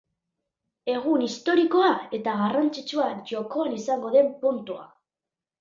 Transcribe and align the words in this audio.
Egun 0.93 1.25
historikoa 1.25 1.91
eta 2.19 2.35
garrantzitsua 2.41 3.07
jokoan 3.33 3.79
izango 3.81 4.15
den 4.17 4.37
puntua. 4.43 4.91